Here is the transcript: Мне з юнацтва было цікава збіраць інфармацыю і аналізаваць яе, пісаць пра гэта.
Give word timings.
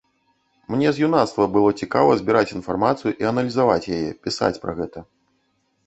Мне 0.75 0.93
з 0.95 1.03
юнацтва 1.07 1.45
было 1.59 1.69
цікава 1.85 2.17
збіраць 2.23 2.51
інфармацыю 2.57 3.11
і 3.25 3.31
аналізаваць 3.35 3.89
яе, 3.99 4.05
пісаць 4.27 4.55
пра 4.65 4.71
гэта. 4.83 4.99